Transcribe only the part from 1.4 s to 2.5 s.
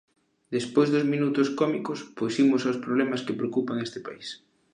cómicos, pois